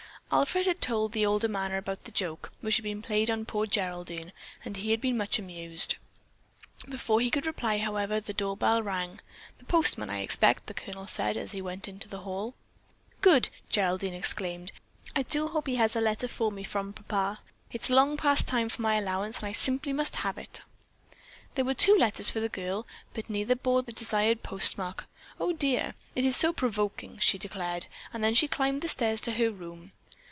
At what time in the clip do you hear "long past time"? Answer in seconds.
17.89-18.69